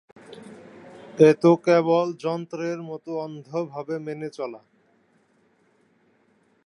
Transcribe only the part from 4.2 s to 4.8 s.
চলা।